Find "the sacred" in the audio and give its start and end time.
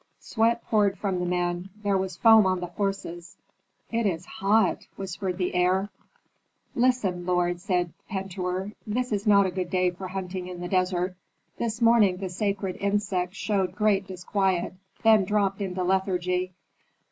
12.17-12.77